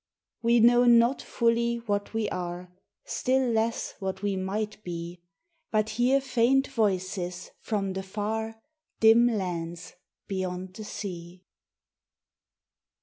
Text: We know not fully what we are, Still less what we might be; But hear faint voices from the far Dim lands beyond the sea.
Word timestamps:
We 0.41 0.59
know 0.59 0.85
not 0.85 1.21
fully 1.21 1.75
what 1.75 2.11
we 2.11 2.27
are, 2.29 2.71
Still 3.05 3.47
less 3.51 3.93
what 3.99 4.23
we 4.23 4.35
might 4.35 4.83
be; 4.83 5.21
But 5.69 5.89
hear 5.89 6.19
faint 6.19 6.67
voices 6.69 7.51
from 7.59 7.93
the 7.93 8.01
far 8.01 8.59
Dim 8.99 9.27
lands 9.27 9.93
beyond 10.27 10.73
the 10.73 10.85
sea. 10.85 11.43